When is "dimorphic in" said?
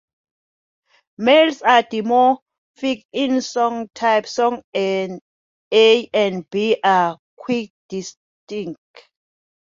1.83-3.39